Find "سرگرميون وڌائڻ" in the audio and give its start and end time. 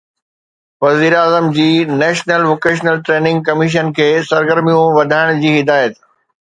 4.33-5.45